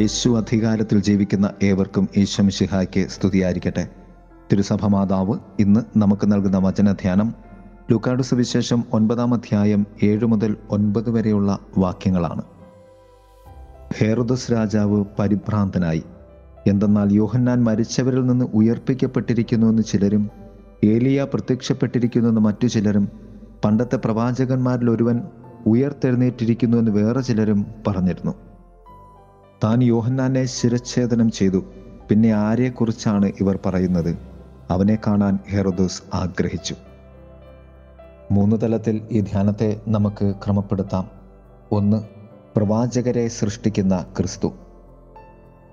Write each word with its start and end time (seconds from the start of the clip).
യേശു 0.00 0.38
അധികാരത്തിൽ 0.38 1.00
ജീവിക്കുന്ന 1.00 1.50
ഏവർക്കും 1.62 2.08
ഈശ്വമിഷിഹായ്ക്ക് 2.16 3.06
സ്തുതിയായിരിക്കട്ടെ. 3.08 3.88
തിരുസഭ 4.52 4.86
മാതാവ് 4.86 5.38
ഇന്ന് 5.58 5.80
നമുക്ക് 5.98 6.32
നൽകുന്ന 6.32 6.58
വചനധ്യാനം 6.58 7.34
ലുക്കാട് 7.92 8.22
സുവിശേഷം 8.22 8.84
ഒൻപതാം 8.92 9.34
അധ്യായം 9.34 9.86
ഏഴ് 10.02 10.26
മുതൽ 10.26 10.56
ഒൻപത് 10.70 11.10
വരെയുള്ള 11.10 11.58
വാക്യങ്ങളാണ്. 11.78 12.42
ഹേറുദസ് 13.98 14.52
രാജാവ് 14.52 15.04
പരിഭ്രാന്തനായി. 15.18 16.02
എന്തെന്നാൽ 16.66 17.12
യോഹന്നാൻ 17.12 17.64
മരിച്ചവരിൽ 17.64 18.26
നിന്ന് 18.26 18.44
ഉയർപ്പിക്കപ്പെട്ടിരിക്കുന്നുവെന്ന് 18.54 19.82
ചിലരും 19.82 20.30
ഏലിയ 20.84 21.26
പ്രത്യക്ഷപ്പെട്ടിരിക്കുന്നുവെന്ന് 21.34 22.40
മറ്റു 22.40 22.66
ചിലരും 22.66 23.08
പണ്ടത്തെ 23.64 23.96
പ്രവാചകന്മാരിൽ 23.96 24.90
ഒരുവൻ 24.90 25.20
ഉയർത്തെഴുന്നേറ്റിരിക്കുന്നുവെന്ന് 25.66 26.90
വേറെ 26.90 27.20
ചിലരും 27.20 27.66
പറഞ്ഞിരുന്നു. 27.86 28.49
താൻ 29.64 29.82
യോഹന്നാനെ 29.82 30.44
ശിരച്ഛേദനം 30.44 31.30
ചെയ്തു. 31.30 31.64
പിന്നെ 32.08 32.32
ആരെക്കുറിച്ചാണ് 32.32 33.32
ഇവർ 33.40 33.58
പറയുന്നത്? 33.66 34.18
അവനെ 34.70 34.98
കാണാൻ 35.06 35.38
ഹെറോദോസ് 35.50 36.02
ആഗ്രഹിച്ചു. 36.14 36.74
മൂന്ന് 38.30 38.56
തലത്തിൽ 38.62 39.06
ഈ 39.10 39.20
ധ്യാനത്തെ 39.20 39.80
നമുക്ക് 39.88 40.34
ക്രമപ്പെടുത്താം. 40.44 41.08
ഒന്ന് 41.72 42.04
പ്രവാചകരെ 42.56 43.28
സൃഷ്ടിക്കുന്ന 43.28 44.06
ക്രിസ്തു. 44.18 44.52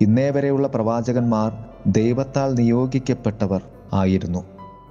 ഇന്നേ 0.00 0.30
വരെയുള്ള 0.30 0.68
പ്രവാചകന്മാർ 0.68 1.52
ദൈവത്താൽ 1.86 2.54
നിയോഗിക്കപ്പെട്ടവർ 2.54 3.62
ആയിരുന്നു. 3.92 4.44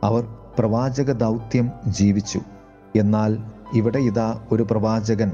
അവർ 0.03 0.27
പ്രവാചക 0.59 1.11
ദൗത്യം 1.11 1.71
ജീവിച്ചു. 1.87 2.39
എന്നാൽ 2.95 3.37
ഇവിടെ 3.73 3.97
ഇതാ 3.97 4.39
ഒരു 4.51 4.63
പ്രവാചകൻ. 4.63 5.31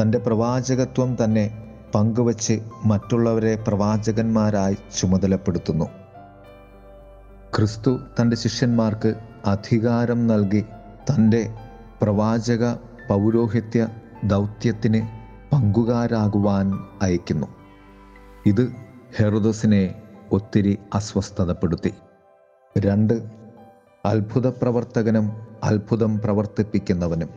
തന്റെ 0.00 0.18
പ്രവാചകത്വം 0.18 1.16
തന്നെ 1.24 1.67
പങ്കുവച്ച് 1.94 2.62
മറ്റുള്ളവരെ 2.84 3.64
പ്രവാചകന്മാരായി 3.66 4.76
ചുമതലപ്പെടുത്തുന്നു. 5.00 5.84
ക്രിസ്തു 7.56 7.98
തന്റെ 8.20 8.36
ശിഷ്യന്മാർക്ക് 8.36 9.14
അധികാരം 9.46 10.26
നൽകി 10.26 10.64
തന്റെ 11.10 11.54
പ്രവാചക 12.02 12.72
പൗരോഹിത്യ 13.08 13.88
ദൗത്യത്തിന് 14.24 15.00
പങ്കുകാരാകുവാൻ 15.52 16.78
അയക്കുന്നു 17.02 17.46
ഇത് 18.46 18.72
ഹെറുദസിനെ 19.16 20.02
ഒത്തിരി 20.32 20.78
അസ്വസ്ഥതപ്പെടുത്തി. 20.94 21.94
രണ്ട് 22.78 23.22
അത്ഭുത 24.06 24.46
പ്രവർത്തകനും 24.46 25.32
അത്ഭുതം 25.64 26.18
പ്രവർത്തിപ്പിക്കുന്നവനും. 26.18 27.30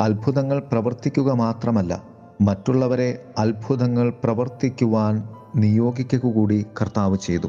അത്ഭുതങ്ങൾ 0.00 0.58
പ്രവർത്തിക്കുക 0.58 1.32
മാത്രമല്ല 1.32 2.15
മറ്റുള്ളവരെ 2.40 3.24
അത്ഭുതങ്ങൾ 3.38 4.12
പ്രവർത്തിക്കുവാൻ 4.24 5.28
നിയോഗിക്കുക 5.56 6.26
കൂടി 6.26 6.66
കർത്താവ് 6.80 7.18
ചെയ്തു. 7.18 7.48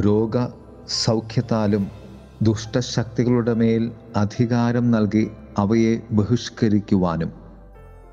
രോഗ 0.00 0.46
സൗഖ്യത്താലും 0.88 1.90
ദുഷ്ടശക്തികളുടെ 2.42 3.54
മേൽ 3.54 3.92
അധികാരം 4.16 4.90
നൽകി 4.90 5.30
അവയെ 5.58 5.98
ബഹിഷ്കരിക്കുവാനും. 6.10 7.32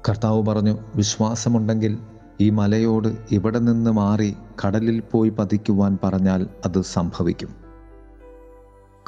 കർത്താവ് 0.09 0.45
പറഞ്ഞു 0.45 0.77
വിശ്വാസമുണ്ടെങ്കിൽ 0.95 1.97
ഈ 2.41 2.49
മലയോട് 2.49 3.17
ഇവിടെ 3.31 3.59
നിന്ന് 3.59 3.91
മാറി 3.91 4.37
കടലിൽ 4.65 5.03
പോയി 5.11 5.29
പതിക്കുവാൻ 5.29 5.97
പറഞ്ഞാൽ 6.03 6.47
അത് 6.65 6.81
സംഭവിക്കും. 6.81 7.49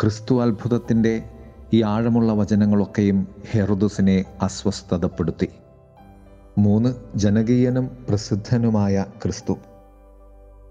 ക്രിസ്തു 0.02 0.42
അത്ഭുതത്തിന്റെ 0.42 1.30
ഈ 1.74 1.82
ആഴമുള്ള 1.82 2.34
വചനങ്ങളൊക്കെയും 2.34 3.28
ഹെറുദസിനെ 3.52 4.26
അസ്വസ്ഥതപ്പെടുത്തി. 4.42 5.50
മൂന്ന് 6.58 7.18
ജനകീയനും 7.18 7.90
പ്രസിദ്ധനുമായ 8.10 9.06
ക്രിസ്തു. 9.24 9.58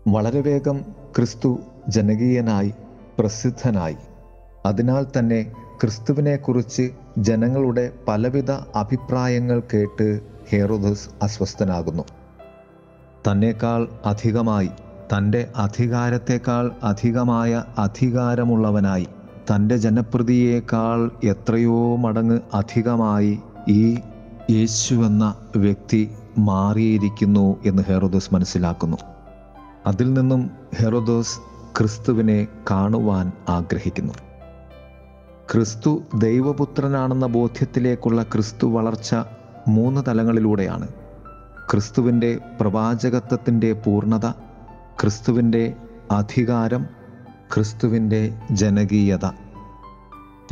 വളരെ 0.09 0.41
വേഗം 0.41 0.81
ക്രിസ്തു 1.17 1.59
ജനകീയനായി 1.89 2.75
പ്രസിദ്ധനായി. 3.19 3.97
അതിനാൽ 4.67 5.06
തന്നെ 5.19 5.53
ക്രിസ്തുവിനെക്കുറിച്ച് 5.81 6.91
ജനങ്ങളുടെ 7.19 7.93
പലവിധ 8.09 8.50
അഭിപ്രായങ്ങൾ 8.50 9.62
കേട്ട് 9.75 10.21
ഹേറുദസ് 10.50 11.09
അസ്വസ്ഥനാകുന്നു. 11.22 12.03
തന്നെക്കാൾ 13.28 13.89
അധികമായി 14.05 14.71
തന്റെ 15.16 15.49
അധികാരത്തെക്കാൾ 15.56 16.71
അധികമായ 16.83 17.65
അധികാരമുള്ളവനായി 17.78 19.06
തന്റെ 19.55 19.77
ജനപ്രതിയേക്കാൾ 19.77 21.27
എത്രയോ 21.27 21.97
മടങ്ങ് 21.97 22.41
അധികമായി 22.55 23.39
ഈ 23.69 23.97
യേശു 24.50 24.94
എന്ന 24.94 25.34
വ്യക്തി 25.56 26.10
മാറിയിരിക്കുന്നു 26.38 27.60
എന്ന് 27.66 27.82
ഹെറോദോസ് 27.82 28.34
മനസ്സിലാക്കുന്നു. 28.34 28.97
അതിൽ 29.87 30.12
നിന്നും 30.12 30.50
ഹെറോദോസ് 30.77 31.38
ക്രിസ്തുവിനെ 31.78 32.47
കാണുവാൻ 32.71 33.33
ആഗ്രഹിക്കുന്നു. 33.49 34.12
ക്രിസ്തു 35.53 36.03
ദൈവപുത്രനാണെന്ന 36.15 37.27
ബോധ്യത്തിലേക്കുള്ള 37.27 38.22
ക്രിസ്തു 38.22 38.66
വളർച്ച 38.66 39.15
മൂന്ന് 39.69 40.00
തലങ്ങളിലൂടെയാണ്. 40.09 40.88
ക്രിസ്തുവിന്റെ 41.71 42.38
പ്രവാചകത്വത്തിന്റെ 42.60 43.72
പൂർണത 43.72 44.31
ക്രിസ്തുവിന്റെ 45.00 45.75
അധികാരം 46.10 46.87
ക്രിസ്തുവിന്റെ 47.54 48.38
ജനകീയത. 48.50 49.27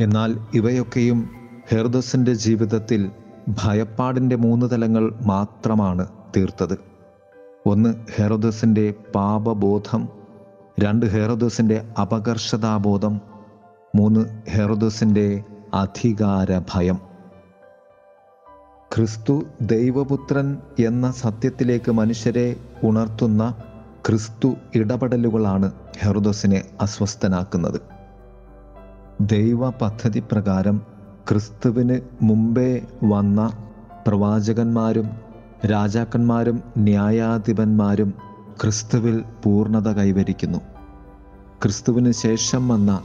എന്നാൽ 0.01 0.37
ഇവയൊക്കെയും 0.53 1.29
ഹെർദസിന്റെ 1.69 2.33
ജീവിതത്തിൽ 2.33 3.11
ഭയപ്പാടിന്റെ 3.47 4.35
മൂന്ന് 4.35 4.71
തലങ്ങൾ 4.71 5.13
മാത്രമാണ് 5.21 6.07
തീർത്തത്. 6.37 6.79
ഒന്ന് 7.65 7.95
ഹെറോദസിന്റെ 8.15 8.93
പാപബോധം 9.15 10.09
രണ്ട് 10.79 11.05
ഹെറോദസിന്റെ 11.05 11.85
അപകർഷതാബോധം 12.01 13.21
മൂന്ന് 13.95 14.41
ഹെറോദസിന്റെ 14.49 15.43
അധികാര 15.73 16.59
ഭയം 16.71 16.99
ക്രിസ്തു 18.95 19.43
ദൈവപുത്രൻ 19.61 20.57
എന്ന 20.85 21.11
സത്യത്തിലേക്ക് 21.11 21.91
മനുഷ്യരെ 21.91 22.55
ഉണർത്തുന്ന 22.83 23.55
ക്രിസ്തു 24.07 24.55
ഇടപെടലുകളാണ് 24.75 25.71
ഹെറുദോസിനെ 25.99 26.63
അസ്വസ്ഥനാക്കുന്നത്. 26.81 27.81
ദൈവ 29.21 29.69
പദ്ധതി 29.69 30.23
പ്രകാരം 30.31 30.92
ക്രിസ്തുവിന് 31.29 31.99
മുമ്പേ 32.21 32.81
വന്ന 33.03 33.51
പ്രവാചകന്മാരും 34.07 35.09
രാജാക്കന്മാരും 35.65 36.63
ന്യായാധിപന്മാരും 36.77 38.13
ക്രിസ്തുവിൽ 38.61 39.23
പൂർണത 39.43 39.91
കൈവരിക്കുന്നു. 39.91 40.57
ക്രിസ്തുവിന് 41.63 42.11
ശേഷം 42.11 42.67
വന്ന 42.67 43.01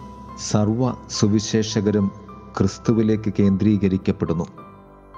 സർവ 0.50 0.94
സുവിശേഷകരും 1.10 2.10
ക്രിസ്തുവിലേക്ക് 2.58 3.32
കേന്ദ്രീകരിക്കപ്പെടുന്നു. 3.38 4.44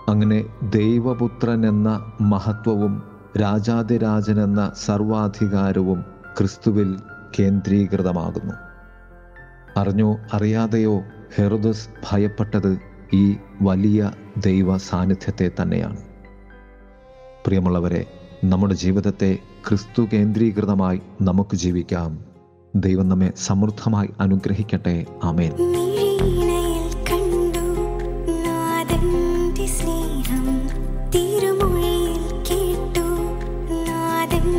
അങ്ങനെ 0.08 0.44
ദൈവപുത്രൻ 0.62 1.66
എന്ന 1.66 2.12
മഹത്വവും 2.20 3.02
രാജാതിരാജൻ 3.40 4.42
എന്ന 4.42 4.72
സർവാധികാരവും 4.86 6.04
ക്രിസ്തുവിൽ 6.38 7.00
കേന്ദ്രീകൃതമാകുന്നു. 7.38 8.54
അറിഞ്ഞോ 9.76 10.16
അറിയാതെയോ 10.32 11.00
ഹെറുദസ് 11.36 11.88
ഭയപ്പെട്ടത് 12.10 12.89
ഈ 13.12 13.36
വലിയ 13.62 14.12
ദൈവ 14.36 14.78
സാന്നിധ്യത്തെ 14.78 15.62
തന്നെയാണ്. 15.62 15.96
പ്രിയമുള്ളവരെ 17.46 18.06
നമ്മുടെ 18.44 18.74
ജീവിതത്തെ 18.74 19.38
ക്രിസ്തു 19.68 20.08
കേന്ദ്രീകൃതമായി 20.12 21.00
നമുക്ക് 21.22 21.56
ജീവിക്കാം. 21.56 22.24
ദൈവം 22.74 23.08
നമ്മെ 23.08 23.32
സമൃദ്ധമായി 23.36 24.08
അനുഗ്രഹിക്കട്ടെ. 24.20 25.06
ആമേൻ. 25.24 25.50
സ്നേഹം. 29.66 30.68
കേട്ടു 32.50 33.00
നാദം. 33.70 34.52